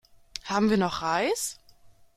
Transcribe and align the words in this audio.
Haben 0.45 0.71
wir 0.71 0.77
noch 0.79 1.03
Reis? 1.03 1.59